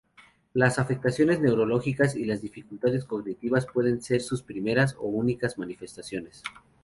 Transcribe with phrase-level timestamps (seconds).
[0.55, 6.41] Las afectaciones neurológicas y las dificultades cognitivas pueden ser sus primeras o únicas manifestaciones.